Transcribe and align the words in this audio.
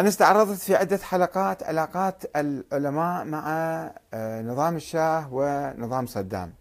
أنا 0.00 0.08
استعرضت 0.08 0.58
في 0.58 0.76
عدة 0.76 0.96
حلقات 0.96 1.62
علاقات 1.62 2.36
العلماء 2.36 3.24
مع 3.24 3.44
آه، 4.14 4.42
نظام 4.42 4.76
الشاه 4.76 5.28
ونظام 5.32 6.06
صدام. 6.06 6.54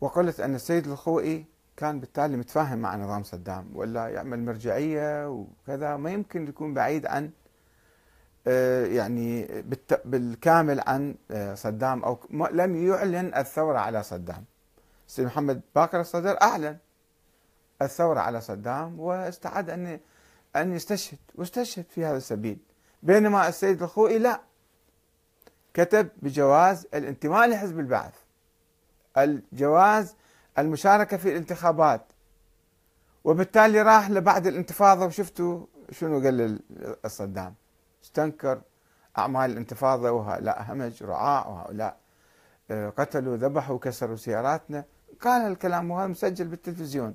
وقلت 0.00 0.40
أن 0.40 0.54
السيد 0.54 0.86
الخوئي 0.86 1.46
كان 1.76 2.00
بالتالي 2.00 2.36
متفاهم 2.36 2.78
مع 2.78 2.96
نظام 2.96 3.22
صدام 3.22 3.70
ولا 3.74 4.08
يعمل 4.08 4.44
مرجعية 4.44 5.28
وكذا 5.28 5.96
ما 5.96 6.10
يمكن 6.10 6.48
يكون 6.48 6.74
بعيد 6.74 7.06
عن 7.06 7.30
آه، 8.46 8.86
يعني 8.86 9.48
بالكامل 10.04 10.80
عن 10.86 11.14
آه، 11.30 11.54
صدام 11.54 12.04
أو 12.04 12.18
لم 12.30 12.86
يعلن 12.86 13.34
الثورة 13.34 13.78
على 13.78 14.02
صدام. 14.02 14.44
السيد 15.08 15.26
محمد 15.26 15.60
باكر 15.74 16.00
الصدر 16.00 16.42
أعلن 16.42 16.76
الثورة 17.82 18.20
على 18.20 18.40
صدام 18.40 19.00
واستعد 19.00 19.70
أن 19.70 20.00
أن 20.56 20.72
يستشهد 20.72 21.18
واستشهد 21.34 21.84
في 21.90 22.04
هذا 22.04 22.16
السبيل. 22.16 22.58
بينما 23.02 23.48
السيد 23.48 23.82
الخوئي 23.82 24.18
لا. 24.18 24.40
كتب 25.74 26.08
بجواز 26.22 26.86
الانتماء 26.94 27.48
لحزب 27.48 27.78
البعث 27.80 28.14
الجواز 29.18 30.16
المشاركة 30.58 31.16
في 31.16 31.28
الانتخابات 31.28 32.02
وبالتالي 33.24 33.82
راح 33.82 34.10
لبعد 34.10 34.46
الانتفاضة 34.46 35.06
وشفتوا 35.06 35.66
شنو 35.90 36.20
قال 36.20 36.60
الصدام. 37.04 37.54
استنكر 38.04 38.60
أعمال 39.18 39.50
الانتفاضة 39.50 40.10
وهؤلاء 40.10 40.66
همج 40.68 41.02
رعاع 41.02 41.46
وهؤلاء 41.48 41.96
آه، 42.70 42.88
قتلوا 42.88 43.36
ذبحوا 43.36 43.78
كسروا 43.78 44.16
سياراتنا. 44.16 44.84
قال 45.20 45.52
الكلام 45.52 45.90
وهذا 45.90 46.06
مسجل 46.06 46.46
بالتلفزيون. 46.48 47.14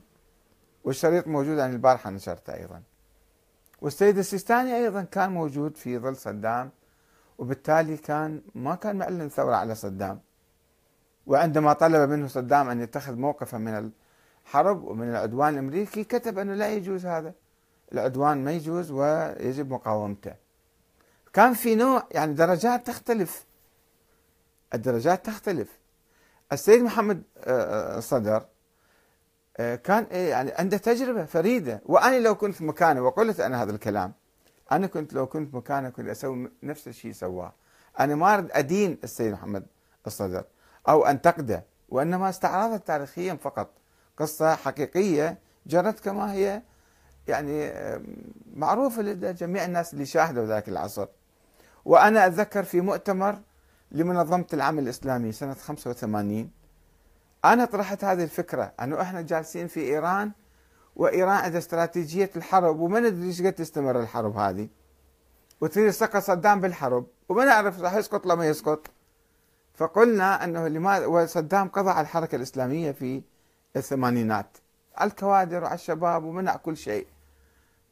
والشريط 0.84 1.28
موجود 1.28 1.60
عن 1.60 1.74
البارحة 1.74 2.10
نشرته 2.10 2.54
أيضا. 2.54 2.82
والسيد 3.82 4.18
السيستاني 4.18 4.76
أيضا 4.76 5.02
كان 5.02 5.30
موجود 5.30 5.78
في 5.78 5.98
ظل 5.98 6.16
صدام 6.16 6.70
وبالتالي 7.38 7.98
كان 7.98 8.42
ما 8.56 8.76
كان 8.76 8.96
معلن 8.96 9.30
ثورة 9.30 9.56
على 9.56 9.76
صدام. 9.76 10.20
وعندما 11.28 11.74
طلب 11.74 12.10
منه 12.10 12.28
صدام 12.28 12.70
أن 12.70 12.82
يتخذ 12.82 13.16
موقفا 13.16 13.58
من 13.58 13.92
الحرب 14.46 14.84
ومن 14.84 15.10
العدوان 15.10 15.54
الأمريكي 15.54 16.04
كتب 16.04 16.40
أنه 16.40 16.54
لا 16.54 16.70
يجوز 16.70 17.06
هذا. 17.06 17.34
العدوان 17.94 18.44
ما 18.44 18.52
يجوز 18.52 18.92
ويجب 18.92 19.72
مقاومته. 19.72 20.34
كان 21.34 21.54
في 21.54 21.76
نوع 21.76 22.08
يعني 22.12 22.34
درجات 22.34 22.88
تختلف. 22.88 23.46
الدرجات 24.74 25.26
تختلف. 25.26 25.80
السيد 26.52 26.82
محمد 26.82 27.24
آه، 27.38 27.98
آه، 27.98 28.00
صدر 28.00 28.46
كان 29.58 30.04
إيه، 30.12 30.30
يعني 30.30 30.52
عنده 30.52 30.78
تجربة 30.78 31.26
فريدة. 31.26 31.82
وأنا 31.86 32.20
لو 32.20 32.36
كنت 32.36 32.62
مكانه 32.62 33.02
وقلت 33.02 33.40
أنا 33.40 33.64
هذا 33.64 33.72
الكلام 33.72 34.14
أنا 34.72 34.88
كنت 34.88 35.14
لو 35.14 35.28
كنت 35.28 35.56
مكانه 35.56 35.90
كنت 35.90 36.08
أسوي 36.08 36.52
نفس 36.64 36.88
الشيء 36.88 37.12
سواه. 37.12 37.54
أنا 38.00 38.16
ما 38.16 38.34
اريد 38.34 38.52
أدين 38.52 38.98
السيد 39.04 39.34
محمد 39.34 39.66
الصدر 40.08 40.44
أو 40.90 41.06
انتقده 41.06 41.64
وإنما 41.90 42.30
استعرضت 42.30 42.88
تاريخيا 42.88 43.34
فقط. 43.34 43.70
قصة 44.18 44.56
حقيقية 44.56 45.38
جرت 45.68 46.00
كما 46.00 46.34
هي 46.34 46.62
يعني 47.28 47.74
معروفة 48.56 49.02
لدى 49.02 49.34
جميع 49.34 49.66
الناس 49.66 49.94
اللي 49.94 50.06
شاهدوا 50.06 50.46
ذاك 50.46 50.70
العصر. 50.70 51.08
وأنا 51.86 52.28
أتذكر 52.28 52.64
في 52.64 52.82
مؤتمر 52.82 53.40
لمنظمة 53.92 54.46
العمل 54.54 54.84
الإسلامي 54.84 55.32
سنة 55.32 55.54
85 55.54 56.52
أنا 57.54 57.66
طرحت 57.66 58.04
هذه 58.04 58.24
الفكرة 58.24 58.74
أنه 58.82 59.02
إحنا 59.02 59.22
جالسين 59.22 59.68
في 59.68 59.80
إيران 59.80 60.32
وإيران 60.96 61.36
عندها 61.36 61.60
استراتيجية 61.60 62.32
الحرب 62.36 62.80
وما 62.80 63.00
ندري 63.00 63.28
إيش 63.28 63.42
قد 63.42 63.54
تستمر 63.54 64.00
الحرب 64.00 64.38
هذه؟ 64.38 64.68
وتريد 65.62 65.90
سقط 65.90 66.24
صدام 66.24 66.62
بالحرب 66.62 67.08
وما 67.30 67.46
نعرف 67.46 67.82
راح 67.82 67.94
يسقط 67.94 68.26
ولا 68.26 68.36
ما 68.36 68.48
يسقط. 68.48 68.88
فقلنا 69.74 70.44
أنه 70.44 70.68
لماذا 70.68 71.06
وصدام 71.06 71.68
قضى 71.68 71.90
على 71.90 72.02
الحركة 72.02 72.36
الإسلامية 72.36 72.92
في 72.92 73.22
الثمانينات. 73.76 74.58
على 74.96 75.10
الكوادر 75.10 75.64
وعلى 75.64 75.76
الشباب 75.76 76.24
ومنع 76.24 76.56
كل 76.56 76.78
شيء. 76.78 77.08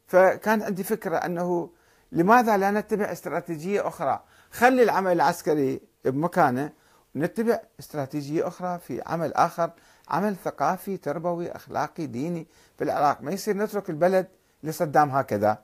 فكان 0.08 0.62
عندي 0.62 0.84
فكرة 0.84 1.18
أنه 1.18 1.70
لماذا 2.12 2.58
لا 2.58 2.72
نتبع 2.72 3.12
استراتيجية 3.12 3.88
أخرى؟ 3.88 4.24
خلي 4.52 4.84
العمل 4.84 5.12
العسكري 5.12 5.82
بمكانه 6.06 6.72
نتبع 7.16 7.60
استراتيجية 7.80 8.48
أخرى 8.48 8.80
في 8.80 9.02
عمل 9.06 9.34
آخر 9.34 9.72
عمل 10.10 10.36
ثقافي 10.36 10.98
تربوي 10.98 11.52
أخلاقي 11.52 12.06
ديني 12.06 12.48
في 12.78 12.84
العراق 12.84 13.22
ما 13.22 13.32
يصير 13.32 13.58
نترك 13.58 13.90
البلد 13.90 14.28
لصدام 14.64 15.10
هكذا. 15.10 15.60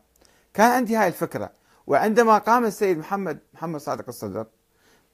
كان 0.53 0.71
عندي 0.71 0.95
هاي 0.95 1.07
الفكرة 1.07 1.51
وعندما 1.87 2.37
قام 2.37 2.65
السيد 2.65 2.97
محمد 2.97 3.39
محمد 3.53 3.79
صادق 3.79 4.07
الصدر 4.07 4.45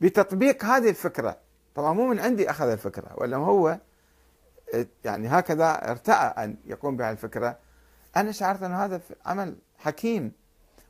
بتطبيق 0.02 0.66
هذه 0.66 0.90
الفكرة 0.90 1.38
طبعا 1.76 1.94
مو 1.94 2.08
من 2.08 2.20
عندي 2.20 2.50
أخذ 2.50 2.68
الفكرة 2.68 3.12
ولا 3.16 3.38
هو 3.38 3.80
يعني 5.06 5.28
هكذا 5.28 5.92
ارتأى 5.92 6.44
أن 6.44 6.56
يقوم 6.66 6.98
بهذه 6.98 7.12
الفكرة. 7.12 7.58
أنا 8.18 8.32
شعرت 8.32 8.64
أن 8.64 8.72
هذا 8.72 9.02
عمل 9.26 9.56
حكيم 9.78 10.32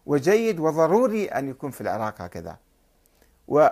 وجيد 0.05 0.59
وضروري 0.59 1.25
أن 1.25 1.49
يكون 1.49 1.71
في 1.71 1.81
العراق 1.81 2.21
هكذا. 2.21 2.57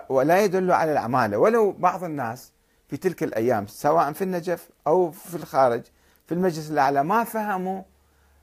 ولا 0.08 0.44
يدل 0.44 0.72
على 0.72 0.92
العمالة. 0.92 1.38
ولو 1.38 1.72
بعض 1.72 2.04
الناس 2.04 2.52
في 2.88 2.96
تلك 2.96 3.22
الأيام 3.22 3.66
سواء 3.66 4.12
في 4.12 4.22
النجف 4.22 4.68
أو 4.86 5.10
في 5.10 5.34
الخارج 5.34 5.82
في 6.26 6.34
المجلس 6.34 6.70
الأعلى 6.70 7.04
ما 7.04 7.24
فهموا 7.24 7.82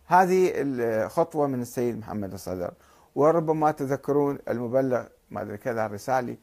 هذه 0.05 0.51
الخطوة 0.55 1.47
من 1.47 1.61
السيد 1.61 1.97
محمد 1.99 2.33
الصدر. 2.33 2.73
وربما 3.15 3.71
تذكرون 3.71 4.39
المبلغ 4.49 5.03
ما 5.31 5.41
أدري 5.41 5.57
كذا 5.57 5.85
الرسالي 5.85 6.37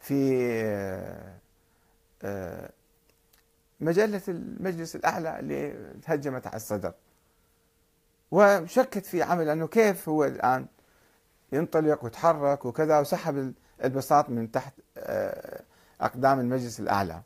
في 0.00 0.50
آه، 2.22 2.70
مجلة 3.80 4.22
المجلس 4.28 4.96
الأعلى 4.96 5.38
اللي 5.38 5.92
تهجمت 6.02 6.46
على 6.46 6.56
الصدر. 6.56 6.92
وشكت 8.30 9.06
في 9.06 9.22
عمل 9.22 9.48
أنه 9.48 9.66
كيف 9.66 10.08
هو 10.08 10.24
الآن 10.24 10.66
ينطلق 11.52 12.04
ويتحرك 12.04 12.64
وكذا 12.64 12.98
وسحب 13.00 13.52
البساط 13.84 14.30
من 14.30 14.50
تحت 14.50 14.72
آه، 14.98 15.62
أقدام 16.00 16.40
المجلس 16.40 16.80
الأعلى. 16.80 17.22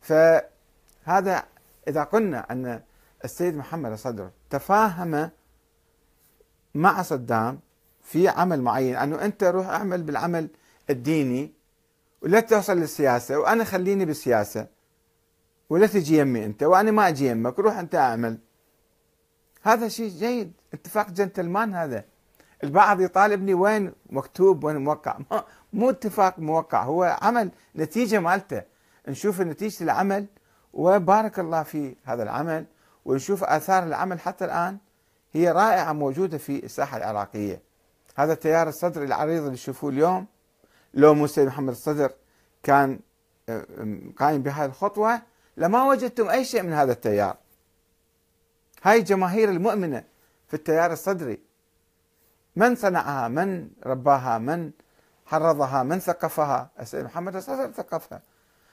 فهذا 0.00 1.44
إذا 1.88 2.02
قلنا 2.02 2.52
أن 2.52 2.82
السيد 3.24 3.56
محمد 3.56 3.92
الصدر 3.92 4.30
تفاهم 4.50 5.30
مع 6.74 7.02
صدام 7.02 7.60
في 8.02 8.28
عمل 8.28 8.62
معين 8.62 8.96
أنه 8.96 9.24
أنت 9.24 9.44
روح 9.44 9.66
أعمل 9.66 10.02
بالعمل 10.02 10.48
الديني 10.90 11.52
ولا 12.22 12.40
توصل 12.40 12.78
للسياسة 12.78 13.38
وأنا 13.38 13.64
خليني 13.64 14.04
بالسياسة 14.04 14.66
ولا 15.70 15.86
تجي 15.86 16.18
يمي 16.18 16.44
أنت 16.44 16.62
وأنا 16.62 16.90
ما 16.90 17.08
أجي 17.08 17.26
يمك 17.26 17.58
روح 17.58 17.78
أنت 17.78 17.94
أعمل. 17.94 18.38
هذا 19.62 19.88
شيء 19.88 20.08
جيد 20.10 20.52
اتفاق 20.74 21.10
جنتلمان 21.10 21.74
هذا. 21.74 22.04
البعض 22.64 23.00
يطالبني 23.00 23.54
وين 23.54 23.92
مكتوب 24.10 24.64
وين 24.64 24.76
موقع. 24.76 25.18
مو 25.72 25.90
اتفاق 25.90 26.38
موقع 26.38 26.82
هو 26.82 27.18
عمل 27.22 27.50
نتيجة 27.76 28.20
مالته. 28.20 28.62
نشوف 29.08 29.40
نتيجة 29.40 29.84
العمل 29.84 30.26
وبارك 30.72 31.38
الله 31.38 31.62
في 31.62 31.96
هذا 32.04 32.22
العمل 32.22 32.66
ونشوف 33.04 33.44
آثار 33.44 33.82
العمل 33.82 34.20
حتى 34.20 34.44
الآن 34.44 34.78
هي 35.32 35.52
رائعة 35.52 35.92
موجودة 35.92 36.38
في 36.38 36.64
الساحة 36.64 36.96
العراقية. 36.96 37.62
هذا 38.16 38.32
التيار 38.32 38.68
الصدري 38.68 39.04
العريض 39.04 39.42
اللي 39.42 39.56
تشوفوه 39.56 39.90
اليوم. 39.90 40.26
لو 40.94 41.14
مو 41.14 41.26
سيد 41.26 41.46
محمد 41.46 41.70
الصدر 41.70 42.12
كان 42.62 43.00
آه، 43.48 43.66
قايم 44.18 44.42
بهذه 44.42 44.68
الخطوة 44.68 45.22
لما 45.56 45.84
وجدتم 45.84 46.28
أي 46.28 46.44
شيء 46.44 46.62
من 46.62 46.72
هذا 46.72 46.92
التيار. 46.92 47.36
هاي 48.82 48.98
الجماهير 48.98 49.50
المؤمنة 49.50 50.04
في 50.48 50.54
التيار 50.54 50.92
الصدري. 50.92 51.47
من 52.58 52.74
صنعها؟ 52.74 53.28
من 53.28 53.70
رباها؟ 53.86 54.38
من 54.38 54.70
حرضها؟ 55.26 55.82
من 55.82 55.98
ثقفها؟ 55.98 56.70
السيد 56.80 57.04
محمد 57.04 57.36
الصدر 57.36 57.70
ثقفها. 57.70 58.22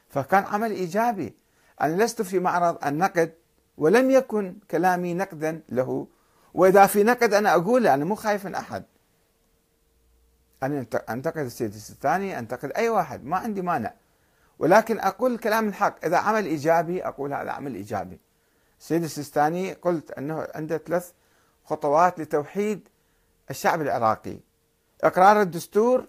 فكان 0.10 0.44
عمل 0.44 0.72
إيجابي. 0.72 1.36
أنا 1.82 2.04
لست 2.04 2.22
في 2.22 2.40
معرض 2.40 2.86
النقد 2.86 3.34
ولم 3.78 4.12
يكن 4.12 4.56
كلامي 4.72 5.14
نقدا 5.14 5.62
له. 5.70 6.08
وإذا 6.54 6.86
في 6.86 7.04
نقد 7.04 7.34
أنا 7.34 7.54
أقوله 7.54 7.94
أنا 7.94 8.06
مو 8.06 8.16
خايف 8.16 8.46
من 8.46 8.56
أحد. 8.56 8.84
أنا 10.64 10.86
أنتقد 11.10 11.38
السيد 11.38 11.74
السيستاني 11.74 12.40
أنتقد 12.40 12.72
أي 12.72 12.90
واحد. 12.90 13.26
ما 13.26 13.38
عندي 13.38 13.62
مانع. 13.62 13.94
ولكن 14.60 15.00
أقول 15.00 15.38
كلام 15.38 15.68
الحق. 15.68 16.06
إذا 16.06 16.18
عمل 16.18 16.46
إيجابي 16.46 17.08
أقول 17.08 17.34
هذا 17.34 17.52
عمل 17.52 17.76
إيجابي. 17.76 18.20
السيد 18.80 19.04
السيستاني 19.04 19.74
قلت 19.74 20.12
أنه 20.12 20.48
عنده 20.56 20.78
ثلاث 20.78 21.12
خطوات 21.66 22.20
لتوحيد 22.20 22.88
الشعب 23.50 23.82
العراقي. 23.82 24.40
إقرار 25.04 25.42
الدستور 25.42 26.08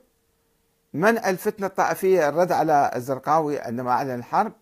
منع 0.94 1.31
الفتنة 1.31 1.67
الطائفية 1.67 2.29
الرد 2.29 2.53
على 2.53 2.91
الزرقاوي 2.97 3.59
عندما 3.59 3.91
أعلن 3.91 4.15
الحرب 4.15 4.53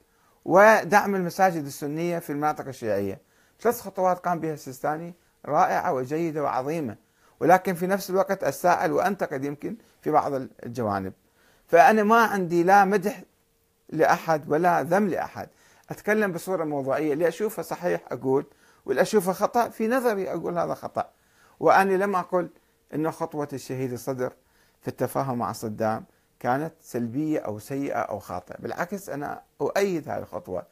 ودعم 0.45 1.15
المساجد 1.15 1.65
السنية 1.65 2.19
في 2.19 2.31
المناطق 2.31 2.67
الشيعية. 2.67 3.21
ثلاث 3.61 3.81
خطوات 3.81 4.19
قام 4.19 4.41
بها 4.41 4.55
السيستاني 4.55 5.15
رائعة 5.47 5.93
وجيدة 5.93 6.43
وعظيمة 6.43 6.97
ولكن 7.41 7.75
في 7.75 7.87
نفس 7.87 8.11
الوقت 8.11 8.45
أتساءل 8.45 8.93
وأنتقد 8.93 9.45
يمكن 9.45 9.77
في 10.03 10.11
بعض 10.11 10.33
الجوانب. 10.67 11.13
فأنا 11.67 12.03
ما 12.03 12.25
عندي 12.25 12.63
لا 12.63 12.85
مدح 12.85 13.23
لأحد 13.89 14.51
ولا 14.51 14.83
ذم 14.83 15.09
لأحد. 15.09 15.49
أتكلم 15.91 16.33
بصورة 16.33 16.65
موضوعية. 16.65 17.13
اللي 17.13 17.29
أشوفه 17.29 17.63
صحيح 17.63 18.01
أقول 18.11 18.47
واللي 18.87 19.03
أشوفه 19.03 19.33
خطأ 19.33 19.69
في 19.69 19.89
نظري 19.89 20.31
أقول 20.31 20.59
هذا 20.59 20.75
خطأ. 20.75 21.11
وأنا 21.61 22.05
لم 22.05 22.17
أقل 22.17 22.49
أن 22.95 23.11
خطوة 23.11 23.49
الشهيد 23.53 23.93
الصدر 23.93 24.33
في 24.81 24.89
التفاهم 24.89 25.39
مع 25.39 25.53
صدام 25.53 26.05
كانت 26.41 26.75
سلبية 26.81 27.39
أو 27.39 27.59
سيئة 27.59 27.99
أو 27.99 28.19
خاطئة. 28.19 28.57
بالعكس 28.59 29.09
أنا 29.09 29.43
أؤيد 29.61 30.09
هذه 30.09 30.19
الخطوة. 30.19 30.67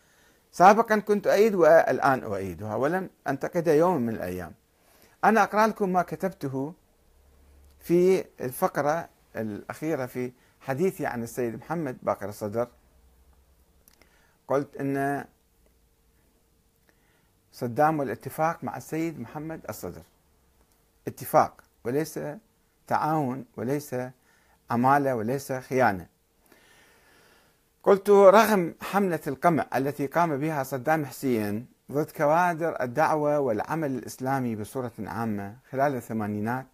سابقا 0.53 0.99
كنت 0.99 1.27
أؤيد 1.27 1.55
والآن 1.55 2.23
أؤيدها 2.23 2.75
ولم 2.75 3.11
أنتقدها 3.27 3.75
يوم 3.75 4.03
من 4.03 4.15
الأيام. 4.15 4.55
أنا 5.25 5.43
أقرأ 5.43 5.67
لكم 5.67 5.93
ما 5.93 6.03
كتبته 6.03 6.75
في 7.81 8.25
الفقرة 8.41 9.09
الأخيرة 9.37 10.07
في 10.07 10.33
حديثي 10.61 11.07
عن 11.07 11.23
السيد 11.23 11.55
محمد 11.55 11.99
باقر 12.03 12.29
الصدر. 12.29 12.69
قلت 14.49 14.77
أن 14.77 15.25
صدام 17.53 17.99
والاتفاق 17.99 18.65
مع 18.65 18.77
السيد 18.77 19.21
محمد 19.21 19.61
الصدر. 19.69 20.03
اتفاق. 21.09 21.65
وليس 21.85 22.21
تعاون 22.87 23.45
وليس 23.57 23.97
عمالة 24.71 25.15
وليس 25.15 25.53
خيانة. 25.53 26.07
قلت 27.83 28.11
رغم 28.11 28.75
حملة 28.81 29.21
القمع 29.27 29.67
التي 29.77 30.07
قام 30.07 30.39
بها 30.39 30.63
صدام 30.63 31.07
حسين 31.07 31.67
ضد 31.93 32.11
كوادر 32.11 32.83
الدعوة 32.83 33.39
والعمل 33.39 33.91
الإسلامي 33.91 34.57
بصورة 34.57 34.93
عامة 34.99 35.57
خلال 35.71 35.95
الثمانينات 35.95 36.67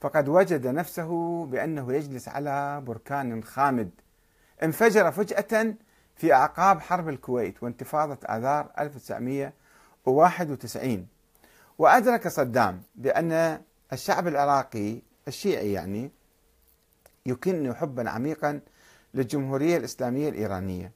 فقد 0.00 0.28
وجد 0.28 0.66
نفسه 0.66 1.44
بأنه 1.46 1.92
يجلس 1.92 2.28
على 2.28 2.82
بركان 2.86 3.44
خامد. 3.44 3.90
انفجر 4.62 5.10
فجأة 5.10 5.74
في 6.16 6.32
أعقاب 6.32 6.80
حرب 6.80 7.08
الكويت 7.08 7.62
وانتفاضة 7.62 8.18
آذار 8.28 8.70
1991 8.78 11.06
وأدرك 11.78 12.28
صدام 12.28 12.82
بأن 12.94 13.60
الشعب 13.92 14.28
العراقي 14.28 15.02
الشيعي 15.28 15.72
يعني 15.72 16.10
يكن 17.26 17.74
حبا 17.74 18.10
عميقا 18.10 18.60
للجمهورية 19.14 19.76
الإسلامية 19.76 20.28
الإيرانية 20.28 20.92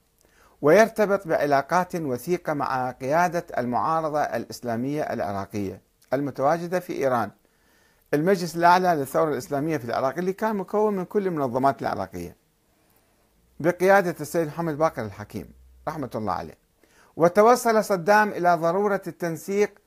ويرتبط 0.61 1.27
بعلاقات 1.27 1.95
وثيقة 1.95 2.53
مع 2.53 2.91
قيادة 2.91 3.45
المعارضة 3.57 4.21
الإسلامية 4.21 5.01
العراقية 5.01 5.81
المتواجدة 6.13 6.79
في 6.79 6.93
إيران. 6.93 7.31
المجلس 8.13 8.55
الأعلى 8.55 8.87
للثورة 8.95 9.29
الإسلامية 9.29 9.77
في 9.77 9.85
العراق 9.85 10.17
اللي 10.17 10.33
كان 10.33 10.55
مكون 10.55 10.95
من 10.95 11.05
كل 11.05 11.27
المنظمات 11.27 11.81
العراقية 11.81 12.35
بقيادة 13.59 14.15
السيد 14.21 14.47
محمد 14.47 14.77
باقر 14.77 15.05
الحكيم 15.05 15.53
رحمة 15.87 16.09
الله 16.15 16.33
عليه. 16.33 16.57
وتوصل 17.15 17.83
صدام 17.83 18.29
إلى 18.29 18.55
ضرورة 18.55 19.01
التنسيق 19.07 19.79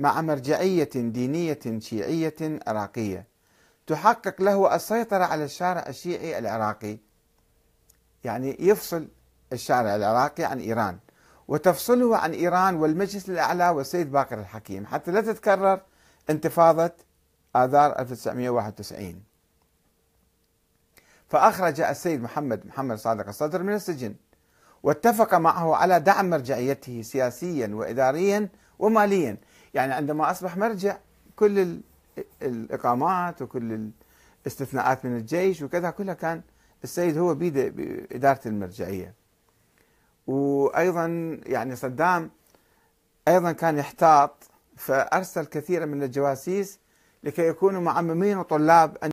مع 0.00 0.20
مرجعية 0.20 0.90
دينية 0.94 1.58
شيعية 1.78 2.60
عراقية. 2.66 3.26
تحقق 3.86 4.42
له 4.42 4.74
السيطرة 4.74 5.24
على 5.24 5.44
الشارع 5.44 5.84
الشيعي 5.88 6.38
العراقي. 6.38 6.98
يعني 8.24 8.56
يفصل 8.60 9.08
الشارع 9.52 9.96
العراقي 9.96 10.44
عن 10.44 10.60
إيران. 10.60 10.98
وتفصله 11.48 12.16
عن 12.16 12.32
إيران 12.32 12.74
والمجلس 12.74 13.28
الأعلى 13.30 13.68
والسيد 13.68 14.12
باقر 14.12 14.38
الحكيم. 14.40 14.86
حتى 14.86 15.10
لا 15.10 15.20
تتكرر 15.20 15.80
انتفاضة 16.30 16.92
آذار 17.56 17.98
1991 17.98 19.22
فأخرج 21.28 21.80
السيد 21.80 22.22
محمد 22.22 22.66
محمد 22.66 22.98
صادق 22.98 23.28
الصدر 23.28 23.62
من 23.62 23.74
السجن. 23.74 24.14
واتفق 24.82 25.34
معه 25.34 25.76
على 25.76 26.00
دعم 26.00 26.30
مرجعيته 26.30 27.02
سياسيا 27.02 27.70
وإداريا 27.74 28.48
وماليا. 28.78 29.36
يعني 29.74 29.92
عندما 29.92 30.30
أصبح 30.30 30.56
مرجع 30.56 30.98
كل 31.36 31.80
الإقامات 32.42 33.42
وكل 33.42 33.90
الاستثناءات 34.46 35.04
من 35.04 35.16
الجيش 35.16 35.62
وكذا 35.62 35.90
كلها 35.90 36.14
كان 36.14 36.42
السيد 36.84 37.18
هو 37.18 37.34
بيده 37.34 37.68
بإدارة 37.68 38.40
المرجعية. 38.46 39.14
وأيضا 40.26 41.06
يعني 41.46 41.76
صدام 41.76 42.30
أيضا 43.28 43.52
كان 43.52 43.78
يحتاط 43.78 44.44
فأرسل 44.76 45.44
كثيرا 45.44 45.86
من 45.86 46.02
الجواسيس 46.02 46.78
لكي 47.24 47.46
يكونوا 47.46 47.80
معممين 47.80 48.38
وطلاب 48.38 48.96